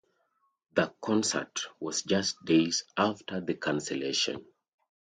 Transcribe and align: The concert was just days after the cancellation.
The 0.73 0.91
concert 0.99 1.59
was 1.79 2.01
just 2.01 2.43
days 2.43 2.85
after 2.97 3.39
the 3.39 3.53
cancellation. 3.53 4.43